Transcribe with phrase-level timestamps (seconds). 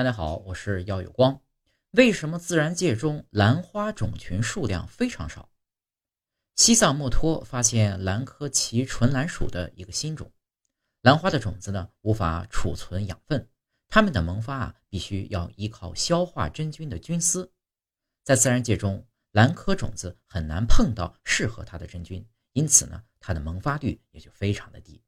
[0.00, 1.42] 大家好，我是耀有光。
[1.90, 5.50] 为什么自然界中兰花种群数量非常少？
[6.56, 10.32] 西藏墨脱发现兰科奇纯兰属的一个新种，
[11.02, 13.50] 兰花的种子呢，无法储存养分，
[13.90, 17.52] 它们的萌发啊，必须要依靠消化真菌的菌丝。
[18.24, 25.02] 在自然界中，兰科种子很难碰到适合它的真菌，因此呢，它的萌发率也就非常的低。